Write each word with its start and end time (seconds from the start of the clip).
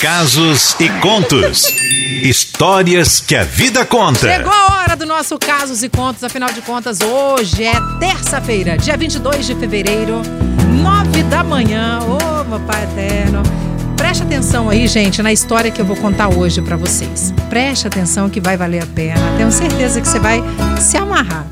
Casos 0.00 0.76
e 0.78 0.88
contos. 1.00 1.74
Histórias 2.22 3.20
que 3.20 3.34
a 3.34 3.42
vida 3.42 3.84
conta. 3.84 4.32
Chegou 4.32 4.52
a 4.52 4.76
hora 4.76 4.94
do 4.94 5.04
nosso 5.04 5.36
Casos 5.40 5.82
e 5.82 5.88
Contos, 5.88 6.22
afinal 6.22 6.52
de 6.52 6.62
contas, 6.62 7.00
hoje 7.00 7.64
é 7.64 7.74
terça-feira, 7.98 8.78
dia 8.78 8.96
22 8.96 9.44
de 9.44 9.56
fevereiro, 9.56 10.22
9 10.80 11.24
da 11.24 11.42
manhã. 11.42 11.98
Ô, 12.02 12.16
oh, 12.16 12.44
meu 12.44 12.60
Pai 12.60 12.84
Eterno. 12.84 13.42
Preste 13.96 14.22
atenção 14.22 14.70
aí, 14.70 14.86
gente, 14.86 15.20
na 15.20 15.32
história 15.32 15.68
que 15.68 15.80
eu 15.80 15.84
vou 15.84 15.96
contar 15.96 16.28
hoje 16.28 16.62
para 16.62 16.76
vocês. 16.76 17.34
Preste 17.50 17.88
atenção 17.88 18.30
que 18.30 18.40
vai 18.40 18.56
valer 18.56 18.84
a 18.84 18.86
pena. 18.86 19.36
Tenho 19.36 19.50
certeza 19.50 20.00
que 20.00 20.06
você 20.06 20.20
vai 20.20 20.40
se 20.80 20.96
amarrar. 20.96 21.44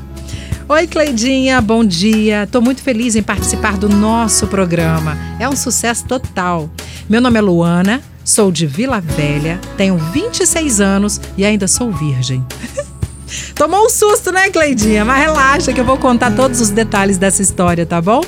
Oi, 0.69 0.87
Cleidinha, 0.87 1.59
bom 1.59 1.83
dia. 1.83 2.47
Tô 2.49 2.61
muito 2.61 2.81
feliz 2.81 3.17
em 3.17 3.23
participar 3.23 3.75
do 3.75 3.89
nosso 3.89 4.47
programa. 4.47 5.17
É 5.37 5.49
um 5.49 5.55
sucesso 5.55 6.05
total. 6.05 6.69
Meu 7.09 7.19
nome 7.19 7.37
é 7.37 7.41
Luana, 7.41 8.01
Sou 8.27 8.51
de 8.51 8.67
Vila 8.67 8.99
Velha, 8.99 9.57
tenho 9.77 9.97
26 9.97 10.81
anos 10.81 11.21
e 11.37 11.45
ainda 11.45 11.65
sou 11.65 11.89
virgem. 11.93 12.45
Tomou 13.55 13.85
um 13.85 13.89
susto, 13.89 14.33
né, 14.33 14.49
Cleidinha? 14.49 15.05
Mas 15.05 15.21
relaxa 15.21 15.71
que 15.71 15.79
eu 15.79 15.85
vou 15.85 15.97
contar 15.97 16.35
todos 16.35 16.59
os 16.59 16.69
detalhes 16.69 17.17
dessa 17.17 17.41
história, 17.41 17.85
tá 17.85 18.01
bom? 18.01 18.21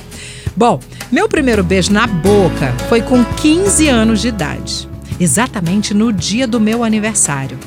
Bom, 0.55 0.79
meu 1.11 1.27
primeiro 1.27 1.65
beijo 1.65 1.91
na 1.91 2.07
boca 2.07 2.73
foi 2.87 3.01
com 3.01 3.25
15 3.25 3.89
anos 3.89 4.21
de 4.21 4.29
idade, 4.29 4.87
exatamente 5.19 5.93
no 5.93 6.13
dia 6.13 6.47
do 6.47 6.61
meu 6.61 6.81
aniversário. 6.81 7.59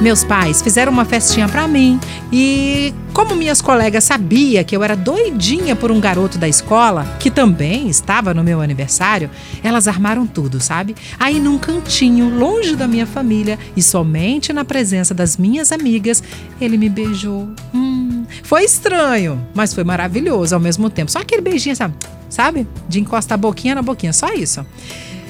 Meus 0.00 0.24
pais 0.24 0.62
fizeram 0.62 0.90
uma 0.90 1.04
festinha 1.04 1.48
para 1.48 1.68
mim 1.68 2.00
e, 2.32 2.94
como 3.12 3.34
minhas 3.34 3.60
colegas 3.60 4.04
sabiam 4.04 4.64
que 4.64 4.76
eu 4.76 4.82
era 4.82 4.96
doidinha 4.96 5.76
por 5.76 5.90
um 5.90 6.00
garoto 6.00 6.38
da 6.38 6.48
escola, 6.48 7.16
que 7.18 7.30
também 7.30 7.88
estava 7.88 8.32
no 8.32 8.42
meu 8.42 8.60
aniversário, 8.60 9.30
elas 9.62 9.86
armaram 9.86 10.26
tudo, 10.26 10.60
sabe? 10.60 10.94
Aí 11.18 11.38
num 11.38 11.58
cantinho, 11.58 12.34
longe 12.38 12.76
da 12.76 12.88
minha 12.88 13.06
família 13.06 13.58
e 13.76 13.82
somente 13.82 14.52
na 14.52 14.64
presença 14.64 15.12
das 15.12 15.36
minhas 15.36 15.72
amigas, 15.72 16.22
ele 16.60 16.78
me 16.78 16.88
beijou. 16.88 17.48
Hum, 17.74 18.24
foi 18.42 18.64
estranho, 18.64 19.40
mas 19.54 19.74
foi 19.74 19.84
maravilhoso 19.84 20.54
ao 20.54 20.60
mesmo 20.60 20.88
tempo. 20.88 21.10
Só 21.10 21.20
aquele 21.20 21.42
beijinho, 21.42 21.76
sabe? 21.76 21.94
Sabe? 22.28 22.66
De 22.88 23.00
encostar 23.00 23.34
a 23.34 23.40
boquinha 23.40 23.74
na 23.74 23.82
boquinha, 23.82 24.12
só 24.12 24.32
isso. 24.32 24.64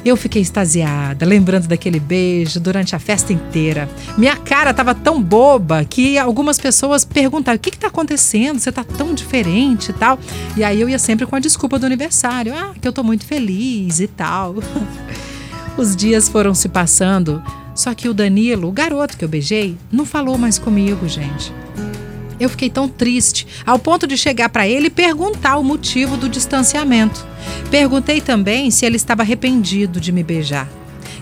Eu 0.05 0.17
fiquei 0.17 0.41
extasiada, 0.41 1.27
lembrando 1.27 1.69
daquele 1.69 2.01
beijo 2.01 2.59
durante 2.59 2.97
a 2.97 2.99
festa 2.99 3.33
inteira. 3.33 3.89
Minha 4.17 4.37
cara 4.37 4.71
estava 4.71 4.95
tão 4.95 5.23
boba 5.23 5.85
que 5.85 6.19
algumas 6.19 6.59
pessoas 6.59 7.05
perguntaram: 7.05 7.57
o 7.57 7.61
que 7.61 7.69
está 7.69 7.89
acontecendo? 7.89 8.59
Você 8.59 8.71
está 8.71 8.83
tão 8.83 9.13
diferente 9.13 9.91
e 9.91 9.93
tal. 9.93 10.19
E 10.57 10.65
aí 10.65 10.81
eu 10.81 10.89
ia 10.89 10.99
sempre 10.99 11.27
com 11.27 11.37
a 11.37 11.41
desculpa 11.41 11.79
do 11.79 11.85
aniversário: 11.85 12.55
ah, 12.55 12.73
que 12.81 12.89
eu 12.89 12.91
estou 12.91 13.05
muito 13.05 13.27
feliz 13.27 14.01
e 14.01 14.07
tal. 14.07 14.57
Os 15.77 15.95
dias 15.95 16.29
foram 16.29 16.55
se 16.55 16.69
passando, 16.69 17.43
só 17.75 17.95
que 17.95 18.09
o 18.09 18.15
Danilo, 18.15 18.69
o 18.69 18.73
garoto 18.73 19.17
que 19.17 19.25
eu 19.25 19.29
beijei, 19.29 19.77
não 19.91 20.05
falou 20.05 20.37
mais 20.37 20.59
comigo, 20.59 21.09
gente. 21.09 21.53
Eu 22.41 22.49
fiquei 22.49 22.71
tão 22.71 22.89
triste, 22.89 23.47
ao 23.67 23.79
ponto 23.79 24.07
de 24.07 24.17
chegar 24.17 24.49
para 24.49 24.67
ele 24.67 24.87
e 24.87 24.91
perguntar 24.91 25.59
o 25.59 25.63
motivo 25.63 26.17
do 26.17 26.27
distanciamento. 26.27 27.27
Perguntei 27.71 28.23
também 28.23 28.71
se 28.71 28.87
ele 28.87 28.97
estava 28.97 29.21
arrependido 29.21 30.01
de 30.01 30.11
me 30.11 30.23
beijar. 30.23 30.67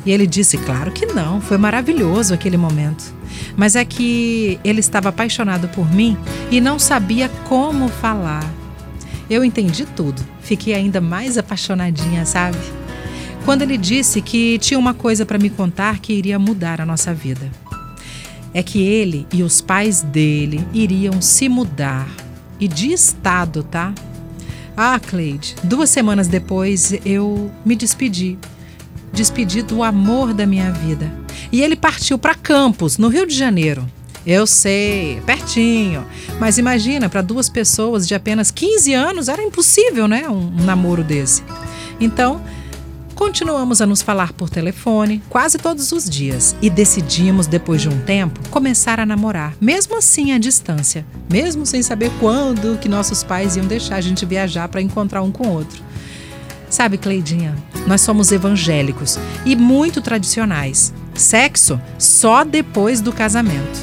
E 0.06 0.12
ele 0.12 0.28
disse, 0.28 0.56
claro 0.58 0.92
que 0.92 1.06
não, 1.06 1.40
foi 1.40 1.58
maravilhoso 1.58 2.32
aquele 2.32 2.56
momento. 2.56 3.12
Mas 3.56 3.74
é 3.74 3.84
que 3.84 4.60
ele 4.62 4.78
estava 4.78 5.08
apaixonado 5.08 5.66
por 5.68 5.92
mim 5.92 6.16
e 6.52 6.60
não 6.60 6.78
sabia 6.78 7.28
como 7.48 7.88
falar. 7.88 8.48
Eu 9.28 9.44
entendi 9.44 9.84
tudo, 9.84 10.24
fiquei 10.40 10.72
ainda 10.72 11.00
mais 11.00 11.36
apaixonadinha, 11.36 12.24
sabe? 12.24 12.58
Quando 13.44 13.62
ele 13.62 13.76
disse 13.76 14.22
que 14.22 14.56
tinha 14.58 14.78
uma 14.78 14.94
coisa 14.94 15.26
para 15.26 15.38
me 15.38 15.50
contar 15.50 15.98
que 15.98 16.12
iria 16.12 16.38
mudar 16.38 16.80
a 16.80 16.86
nossa 16.86 17.12
vida 17.12 17.50
é 18.52 18.62
que 18.62 18.82
ele 18.82 19.26
e 19.32 19.42
os 19.42 19.60
pais 19.60 20.02
dele 20.02 20.66
iriam 20.72 21.20
se 21.20 21.48
mudar 21.48 22.08
e 22.58 22.66
de 22.66 22.92
estado, 22.92 23.62
tá? 23.62 23.94
Ah, 24.76 24.98
Cleide, 25.00 25.56
duas 25.64 25.90
semanas 25.90 26.28
depois 26.28 26.92
eu 27.04 27.50
me 27.64 27.74
despedi. 27.74 28.38
Despedi 29.12 29.62
do 29.62 29.82
amor 29.82 30.32
da 30.32 30.46
minha 30.46 30.70
vida. 30.70 31.12
E 31.50 31.62
ele 31.62 31.76
partiu 31.76 32.18
para 32.18 32.34
Campos, 32.34 32.98
no 32.98 33.08
Rio 33.08 33.26
de 33.26 33.34
Janeiro. 33.34 33.86
Eu 34.26 34.46
sei, 34.46 35.20
pertinho. 35.24 36.06
Mas 36.38 36.58
imagina, 36.58 37.08
para 37.08 37.22
duas 37.22 37.48
pessoas 37.48 38.06
de 38.06 38.14
apenas 38.14 38.50
15 38.50 38.92
anos 38.92 39.28
era 39.28 39.42
impossível, 39.42 40.06
né? 40.06 40.28
Um, 40.28 40.60
um 40.60 40.64
namoro 40.64 41.02
desse. 41.02 41.42
Então, 41.98 42.40
Continuamos 43.18 43.82
a 43.82 43.86
nos 43.86 44.00
falar 44.00 44.32
por 44.32 44.48
telefone 44.48 45.20
quase 45.28 45.58
todos 45.58 45.90
os 45.90 46.08
dias 46.08 46.54
e 46.62 46.70
decidimos, 46.70 47.48
depois 47.48 47.82
de 47.82 47.88
um 47.88 48.00
tempo, 48.02 48.38
começar 48.48 49.00
a 49.00 49.04
namorar, 49.04 49.56
mesmo 49.60 49.98
assim 49.98 50.30
à 50.30 50.38
distância, 50.38 51.04
mesmo 51.28 51.66
sem 51.66 51.82
saber 51.82 52.12
quando 52.20 52.78
que 52.78 52.88
nossos 52.88 53.24
pais 53.24 53.56
iam 53.56 53.66
deixar 53.66 53.96
a 53.96 54.00
gente 54.00 54.24
viajar 54.24 54.68
para 54.68 54.80
encontrar 54.80 55.22
um 55.22 55.32
com 55.32 55.48
o 55.48 55.52
outro. 55.52 55.82
Sabe, 56.70 56.96
Cleidinha, 56.96 57.56
nós 57.88 58.02
somos 58.02 58.30
evangélicos 58.30 59.18
e 59.44 59.56
muito 59.56 60.00
tradicionais. 60.00 60.94
Sexo 61.12 61.80
só 61.98 62.44
depois 62.44 63.00
do 63.00 63.12
casamento. 63.12 63.80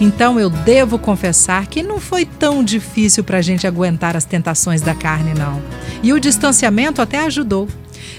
Então 0.00 0.40
eu 0.40 0.50
devo 0.50 0.98
confessar 0.98 1.68
que 1.68 1.84
não 1.84 2.00
foi 2.00 2.24
tão 2.24 2.64
difícil 2.64 3.22
para 3.22 3.38
a 3.38 3.42
gente 3.42 3.64
aguentar 3.64 4.16
as 4.16 4.24
tentações 4.24 4.80
da 4.80 4.92
carne, 4.92 5.34
não. 5.38 5.62
E 6.02 6.12
o 6.12 6.18
distanciamento 6.18 7.00
até 7.00 7.20
ajudou. 7.20 7.68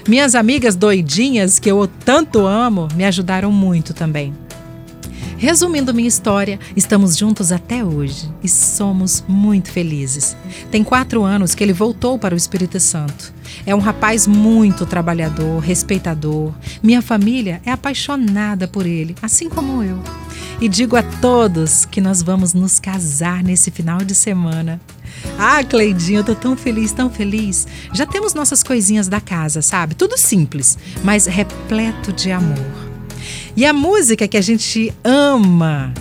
Minhas 0.06 0.34
amigas 0.34 0.76
doidinhas, 0.76 1.58
que 1.58 1.70
eu 1.70 1.88
tanto 2.04 2.46
amo, 2.46 2.88
me 2.94 3.06
ajudaram 3.06 3.50
muito 3.50 3.94
também. 3.94 4.34
Resumindo 5.38 5.94
minha 5.94 6.06
história, 6.06 6.60
estamos 6.76 7.16
juntos 7.16 7.50
até 7.50 7.82
hoje 7.82 8.30
e 8.42 8.48
somos 8.48 9.24
muito 9.26 9.70
felizes. 9.70 10.36
Tem 10.70 10.84
quatro 10.84 11.24
anos 11.24 11.54
que 11.54 11.64
ele 11.64 11.72
voltou 11.72 12.18
para 12.18 12.34
o 12.34 12.36
Espírito 12.36 12.78
Santo. 12.78 13.32
É 13.64 13.74
um 13.74 13.78
rapaz 13.78 14.26
muito 14.26 14.84
trabalhador, 14.84 15.58
respeitador. 15.58 16.52
Minha 16.82 17.00
família 17.00 17.62
é 17.64 17.70
apaixonada 17.70 18.68
por 18.68 18.86
ele, 18.86 19.14
assim 19.22 19.48
como 19.48 19.82
eu. 19.82 19.98
E 20.60 20.68
digo 20.68 20.96
a 20.96 21.02
todos 21.02 21.86
que 21.86 22.00
nós 22.00 22.22
vamos 22.22 22.52
nos 22.52 22.78
casar 22.78 23.42
nesse 23.42 23.70
final 23.70 23.98
de 23.98 24.14
semana. 24.14 24.78
Ah, 25.38 25.62
Cleidinha, 25.64 26.20
eu 26.20 26.24
tô 26.24 26.34
tão 26.34 26.56
feliz, 26.56 26.92
tão 26.92 27.10
feliz. 27.10 27.66
Já 27.92 28.06
temos 28.06 28.34
nossas 28.34 28.62
coisinhas 28.62 29.08
da 29.08 29.20
casa, 29.20 29.62
sabe? 29.62 29.94
Tudo 29.94 30.16
simples, 30.16 30.78
mas 31.02 31.26
repleto 31.26 32.12
de 32.12 32.30
amor. 32.30 32.58
E 33.56 33.64
a 33.64 33.72
música 33.72 34.26
que 34.26 34.36
a 34.36 34.40
gente 34.40 34.92
ama 35.02 35.92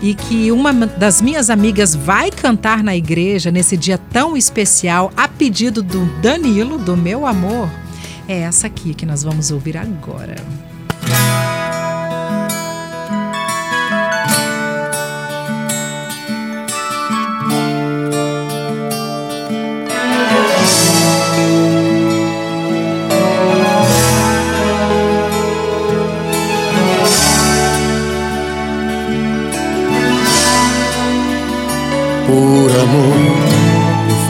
e 0.00 0.14
que 0.14 0.50
uma 0.52 0.72
das 0.72 1.22
minhas 1.22 1.48
amigas 1.50 1.94
vai 1.94 2.30
cantar 2.30 2.82
na 2.82 2.94
igreja 2.94 3.50
nesse 3.50 3.76
dia 3.76 3.98
tão 3.98 4.36
especial, 4.36 5.12
a 5.16 5.28
pedido 5.28 5.82
do 5.82 6.04
Danilo, 6.20 6.78
do 6.78 6.96
meu 6.96 7.26
amor, 7.26 7.70
é 8.28 8.40
essa 8.40 8.66
aqui 8.66 8.94
que 8.94 9.06
nós 9.06 9.22
vamos 9.22 9.50
ouvir 9.50 9.76
agora. 9.76 10.36
Por 11.00 11.43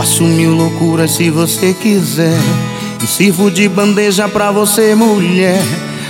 faço 0.05 0.23
mil 0.23 0.53
loucuras 0.55 1.13
se 1.13 1.31
você 1.31 1.73
quiser. 1.73 2.39
E 3.03 3.07
sirvo 3.07 3.51
de 3.51 3.67
bandeja 3.67 4.29
pra 4.29 4.51
você, 4.51 4.95
mulher. 4.95 5.63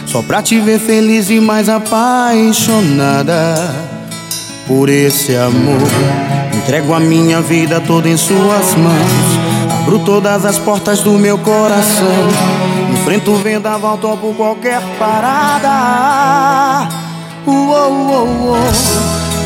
Só 0.05 0.21
pra 0.21 0.43
te 0.43 0.59
ver 0.59 0.81
feliz 0.81 1.31
e 1.31 1.39
mais 1.39 1.69
apaixonada 1.69 3.55
por 4.67 4.89
esse 4.89 5.37
amor. 5.37 5.79
Entrego 6.53 6.93
a 6.93 6.99
minha 6.99 7.41
vida 7.41 7.81
toda 7.81 8.09
em 8.09 8.17
suas 8.17 8.75
mãos. 8.75 9.79
Abro 9.79 10.01
todas 10.01 10.45
as 10.45 10.59
portas 10.59 11.01
do 11.01 11.13
meu 11.13 11.39
coração. 11.39 12.29
Enfrento 12.95 13.31
o 13.31 13.37
vendaval, 13.37 13.97
topo 13.99 14.35
qualquer 14.35 14.83
parada. 14.99 16.89
Uou, 17.47 17.93
uou, 17.93 18.27
uou. 18.27 18.59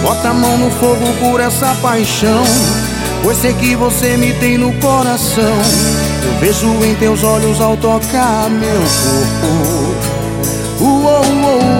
Bota 0.03 0.31
a 0.31 0.35
mão 0.35 0.57
no 0.57 0.71
fogo 0.71 1.05
por 1.21 1.39
essa 1.39 1.75
paixão 1.83 2.45
Pois 3.23 3.39
sei 3.39 3.53
que 3.55 3.75
você 3.75 4.17
me 4.17 4.33
tem 4.35 4.57
no 4.57 4.73
coração 4.75 5.45
Eu 6.25 6.41
vejo 6.41 6.85
em 6.85 6.95
teus 6.95 7.23
olhos 7.23 7.61
ao 7.61 7.77
tocar 7.77 8.49
meu 8.49 8.81
corpo. 8.81 10.19
Uou, 10.81 11.78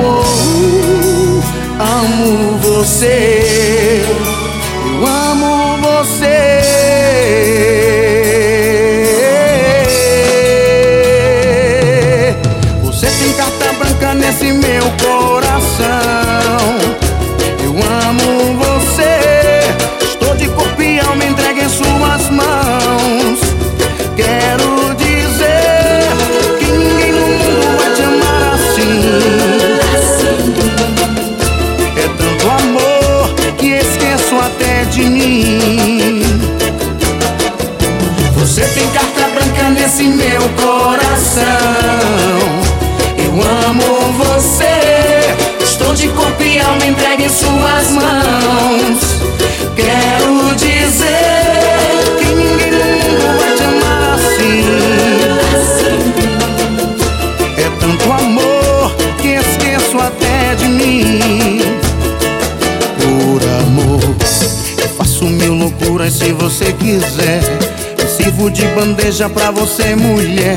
sirvo 68.39 68.51
de 68.51 68.65
bandeja 68.69 69.29
pra 69.29 69.51
você, 69.51 69.97
mulher. 69.97 70.57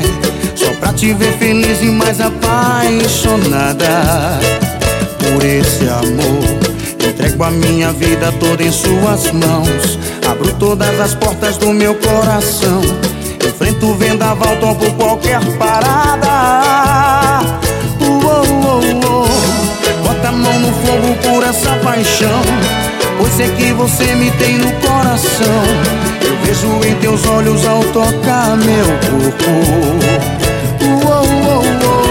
Só 0.54 0.72
pra 0.74 0.92
te 0.92 1.12
ver 1.12 1.32
feliz 1.38 1.82
e 1.82 1.86
mais 1.86 2.20
apaixonada. 2.20 3.88
Por 5.18 5.44
esse 5.44 5.88
amor, 5.88 6.44
entrego 7.04 7.42
a 7.42 7.50
minha 7.50 7.92
vida 7.92 8.30
toda 8.38 8.62
em 8.62 8.70
suas 8.70 9.32
mãos. 9.32 9.98
Abro 10.30 10.52
todas 10.54 11.00
as 11.00 11.14
portas 11.14 11.56
do 11.56 11.72
meu 11.72 11.94
coração. 11.96 12.80
Enfrento 13.44 13.86
o 13.86 13.94
vendaval, 13.94 14.56
topo 14.58 14.92
qualquer 14.92 15.40
parada. 15.58 17.40
Uou, 18.00 18.46
uou, 18.46 18.80
uou. 19.10 19.28
Bota 20.04 20.28
a 20.28 20.32
mão 20.32 20.60
no 20.60 20.72
fogo 20.72 21.14
por 21.22 21.42
essa 21.42 21.74
paixão. 21.82 22.42
Pois 23.18 23.40
é 23.40 23.48
que 23.48 23.72
você 23.72 24.14
me 24.14 24.30
tem 24.32 24.58
no 24.58 24.70
coração. 24.74 26.11
Vejo 26.44 26.84
em 26.84 26.94
teus 26.96 27.26
olhos 27.26 27.66
ao 27.66 27.82
tocar 27.92 28.56
meu 28.56 28.84
corpo. 29.08 29.50
Uou, 31.06 31.24
uou, 31.24 31.62
uou. 31.84 32.01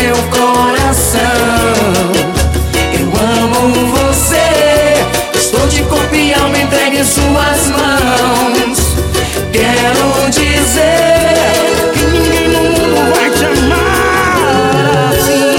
Meu 0.00 0.16
coração. 0.30 1.20
Eu 2.92 3.06
amo 3.22 3.86
você. 3.96 4.48
Estou 5.34 5.66
de 5.68 5.82
corpo 5.84 6.14
e 6.14 6.34
alma 6.34 6.58
entregue 6.58 6.98
em 6.98 7.04
suas 7.04 7.70
mãos. 7.70 8.78
Quero 9.52 10.30
dizer 10.30 11.92
que 11.94 12.04
ninguém 12.06 12.48
no 12.48 12.62
mundo 12.62 13.14
vai 13.14 13.30
te 13.30 13.44
amar 13.44 15.12
assim. 15.12 15.56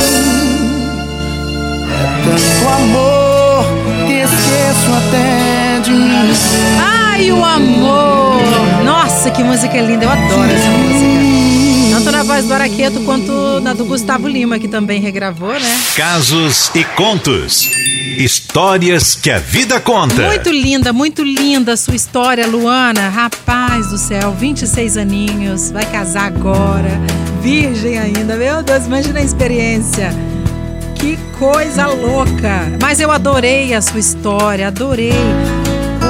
É 1.90 1.96
tanto 2.26 2.68
amor 2.68 3.66
que 4.06 4.14
esqueço 4.14 4.90
até 4.98 5.80
de 5.82 5.92
mim. 5.92 6.34
Ai, 6.80 7.32
o 7.32 7.44
amor! 7.44 8.44
Nossa, 8.84 9.32
que 9.32 9.44
música 9.44 9.80
linda, 9.80 10.06
eu 10.06 10.12
adoro 10.12 10.52
essa 10.52 10.70
música. 10.70 11.65
Tanto 11.96 12.12
na 12.12 12.24
voz 12.24 12.46
do 12.46 12.54
Araqueto 12.54 13.00
quanto 13.06 13.32
na 13.62 13.72
do 13.72 13.86
Gustavo 13.86 14.28
Lima, 14.28 14.60
que 14.60 14.68
também 14.68 15.00
regravou, 15.00 15.54
né? 15.54 15.82
Casos 15.96 16.70
e 16.76 16.84
contos. 16.84 17.72
Histórias 18.18 19.16
que 19.16 19.32
a 19.32 19.40
vida 19.40 19.80
conta. 19.80 20.24
Muito 20.24 20.50
linda, 20.50 20.92
muito 20.92 21.24
linda 21.24 21.72
a 21.72 21.78
sua 21.78 21.96
história, 21.96 22.46
Luana. 22.48 23.08
Rapaz 23.08 23.92
do 23.92 23.98
céu, 23.98 24.34
26 24.34 24.98
aninhos, 24.98 25.72
vai 25.72 25.86
casar 25.86 26.26
agora, 26.26 27.00
virgem 27.42 27.98
ainda. 27.98 28.36
Meu 28.36 28.62
Deus, 28.62 28.88
imagina 28.88 29.22
a 29.22 29.24
experiência. 29.24 30.10
Que 30.96 31.18
coisa 31.40 31.88
louca! 31.88 32.78
Mas 32.82 33.00
eu 33.00 33.10
adorei 33.10 33.74
a 33.74 33.82
sua 33.82 34.02
história, 34.02 34.68
adorei. 34.68 35.14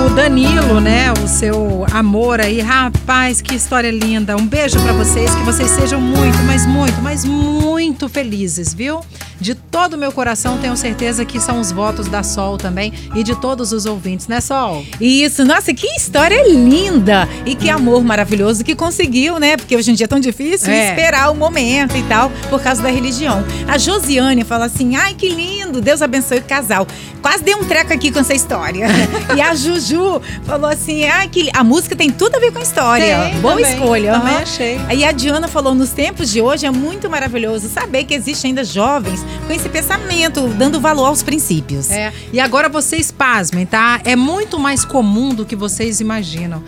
O 0.05 0.09
Danilo, 0.09 0.79
né? 0.79 1.11
O 1.23 1.27
seu 1.27 1.85
amor 1.91 2.39
aí, 2.39 2.61
rapaz, 2.61 3.41
que 3.41 3.55
história 3.55 3.89
linda. 3.89 4.37
Um 4.37 4.45
beijo 4.45 4.79
pra 4.79 4.93
vocês, 4.93 5.33
que 5.33 5.41
vocês 5.41 5.71
sejam 5.71 5.99
muito, 5.99 6.37
mas 6.45 6.65
muito, 6.67 7.01
mas 7.01 7.25
muito 7.25 7.64
felizes, 8.09 8.73
viu? 8.73 9.01
De 9.39 9.53
todo 9.53 9.93
o 9.93 9.97
meu 9.97 10.11
coração, 10.11 10.57
tenho 10.57 10.75
certeza 10.77 11.25
que 11.25 11.39
são 11.39 11.59
os 11.59 11.71
votos 11.71 12.07
da 12.07 12.23
Sol 12.23 12.57
também 12.57 12.93
e 13.13 13.21
de 13.23 13.35
todos 13.35 13.71
os 13.73 13.85
ouvintes, 13.85 14.27
né, 14.27 14.39
Sol? 14.39 14.85
Isso, 14.99 15.43
nossa, 15.43 15.73
que 15.73 15.85
história 15.97 16.41
linda! 16.49 17.27
E 17.45 17.53
que 17.55 17.69
amor 17.69 18.03
maravilhoso 18.03 18.63
que 18.63 18.73
conseguiu, 18.75 19.39
né? 19.39 19.57
Porque 19.57 19.75
hoje 19.75 19.91
em 19.91 19.93
dia 19.93 20.05
é 20.05 20.07
tão 20.07 20.19
difícil 20.19 20.71
É. 20.71 20.89
esperar 20.89 21.29
o 21.31 21.35
momento 21.35 21.95
e 21.97 22.03
tal, 22.03 22.31
por 22.49 22.61
causa 22.61 22.81
da 22.81 22.89
religião. 22.89 23.43
A 23.67 23.77
Josiane 23.77 24.43
fala 24.43 24.65
assim: 24.65 24.95
ai, 24.95 25.13
que 25.13 25.27
lindo, 25.29 25.81
Deus 25.81 26.01
abençoe 26.01 26.37
o 26.39 26.43
casal. 26.43 26.87
Quase 27.21 27.43
dei 27.43 27.55
um 27.55 27.63
treco 27.65 27.91
aqui 27.91 28.11
com 28.11 28.19
essa 28.19 28.33
história. 28.33 28.87
e 29.35 29.41
a 29.41 29.53
Juju 29.55 30.21
falou 30.45 30.69
assim: 30.69 31.03
ai, 31.05 31.27
que 31.27 31.49
a 31.53 31.63
música 31.63 31.95
tem 31.95 32.09
tudo 32.09 32.35
a 32.35 32.39
ver 32.39 32.51
com 32.51 32.59
a 32.59 32.61
história. 32.61 33.29
Tem, 33.31 33.41
Boa 33.41 33.55
também, 33.55 33.73
escolha. 33.73 34.11
também 34.13 34.33
aham. 34.35 34.43
achei. 34.43 34.79
Aí 34.87 35.03
a 35.03 35.11
Diana 35.11 35.47
falou: 35.47 35.75
nos 35.75 35.89
tempos 35.89 36.31
de 36.31 36.41
hoje 36.41 36.65
é 36.65 36.71
muito 36.71 37.09
maravilhoso 37.09 37.67
saber 37.75 38.05
que 38.05 38.13
existe 38.13 38.47
ainda 38.47 38.63
jovens 38.63 39.25
com 39.45 39.51
esse 39.51 39.67
pensamento, 39.67 40.47
dando 40.47 40.79
valor 40.79 41.07
aos 41.07 41.21
princípios. 41.21 41.91
É, 41.91 42.13
e 42.31 42.39
agora 42.39 42.69
vocês 42.69 43.11
pasmem, 43.11 43.65
tá? 43.65 43.99
É 44.05 44.15
muito 44.15 44.57
mais 44.57 44.85
comum 44.85 45.33
do 45.33 45.45
que 45.45 45.57
vocês 45.57 45.99
imaginam. 45.99 46.63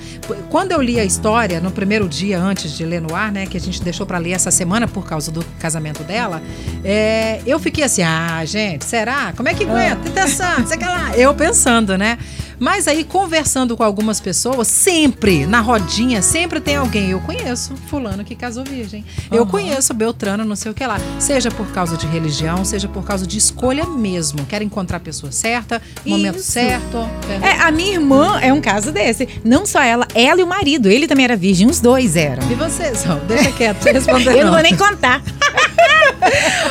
Quando 0.50 0.74
eu 0.74 0.82
li 0.82 1.00
a 1.00 1.06
história, 1.06 1.62
no 1.62 1.72
primeiro 1.72 2.10
dia 2.10 2.38
antes 2.40 2.76
de 2.76 2.84
ler 2.86 3.02
no 3.02 3.16
ar, 3.16 3.32
né, 3.32 3.46
que 3.46 3.56
a 3.56 3.60
gente 3.60 3.82
deixou 3.82 4.06
pra 4.06 4.18
ler 4.18 4.32
essa 4.32 4.52
semana 4.52 4.86
por 4.86 5.06
causa 5.06 5.32
do 5.32 5.44
casamento 5.60 6.04
dela, 6.04 6.42
é, 6.84 7.42
eu 7.46 7.58
fiquei 7.58 7.86
assim, 7.86 8.04
ah, 8.04 8.44
gente, 8.44 8.84
será? 8.84 9.32
Como 9.36 9.48
é 9.48 9.54
que 9.54 9.64
aguenta? 9.64 9.96
Tentação, 10.04 10.68
sei 10.68 10.80
lá. 10.80 11.18
Eu 11.18 11.34
pensando, 11.34 11.98
né? 11.98 12.18
Mas 12.60 12.88
aí, 12.88 13.04
conversando 13.04 13.78
com 13.78 13.84
algumas 13.84 14.20
pessoas, 14.20 14.68
sempre, 14.68 15.46
na 15.46 15.62
rodinha, 15.62 16.22
sempre 16.22 16.60
tem 16.60 16.76
alguém. 16.76 17.12
Eu 17.12 17.20
conheço 17.20 17.76
fulano 17.88 18.24
que 18.24 18.36
casou 18.36 18.64
virgem. 18.64 19.06
Eu 19.32 19.44
Aham. 19.44 19.52
conheço 19.52 19.94
Beltrano, 19.94 20.44
não 20.44 20.56
sei 20.56 20.72
o 20.72 20.74
que 20.74 20.86
lá. 20.86 21.00
Seja 21.20 21.52
por 21.52 21.68
causa 21.68 21.96
de 21.96 22.08
religião, 22.08 22.66
seja 22.66 22.88
por 22.88 23.04
causa 23.04 23.28
de 23.28 23.38
escolha 23.38 23.86
mesmo. 23.86 24.46
Quer 24.46 24.62
encontrar 24.62 24.98
a 24.98 25.00
pessoa 25.00 25.32
certa, 25.32 25.82
momento 26.06 26.38
Isso. 26.38 26.52
certo. 26.52 27.08
É, 27.42 27.62
a 27.62 27.72
minha 27.72 27.94
irmã 27.94 28.40
é 28.42 28.52
um 28.52 28.62
caso 28.62 28.92
desse. 28.92 29.28
Não 29.44 29.66
só 29.66 29.82
ela, 29.82 30.08
ela 30.16 30.40
e 30.42 30.44
o 30.44 30.48
marido. 30.48 30.90
Ele 30.90 31.08
também 31.08 31.26
era 31.26 31.36
virgem, 31.36 31.68
os 31.68 31.80
dois 31.80 32.16
eram. 32.16 32.50
E 32.52 32.56
vocês, 32.56 33.04
ó, 33.08 33.16
deixa 33.28 33.52
quieto, 33.52 33.84
responder 33.86 34.36
Eu 34.36 34.46
não 34.46 34.54
vou 34.54 34.62
nem 34.62 34.76
contar. 34.76 35.22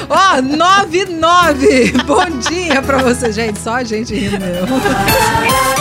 Ó, 0.08 0.42
99. 0.42 1.92
Bom 2.06 2.24
dia 2.48 2.82
pra 2.82 2.98
você, 2.98 3.32
gente. 3.32 3.58
Só 3.58 3.74
a 3.76 3.84
gente 3.84 4.14
rindo 4.14 4.38
mesmo. 4.38 4.66